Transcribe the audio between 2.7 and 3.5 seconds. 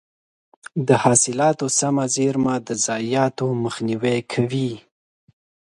ضایعاتو